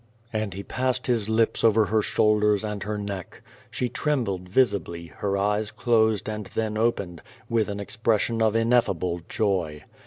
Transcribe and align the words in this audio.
And 0.33 0.55
he 0.55 0.63
passed 0.63 1.05
his 1.05 1.29
lips 1.29 1.63
over 1.63 1.85
her 1.85 2.01
shoulders 2.01 2.63
and 2.63 2.81
her 2.81 2.97
neck. 2.97 3.43
She 3.69 3.87
trembled 3.87 4.49
visibly, 4.49 5.11
her 5.17 5.37
eyes 5.37 5.69
closed 5.69 6.27
and 6.27 6.47
then 6.47 6.75
opened, 6.75 7.21
with 7.49 7.69
an 7.69 7.79
expression 7.79 8.41
of 8.41 8.55
ineffable 8.55 9.21
joy. 9.29 9.83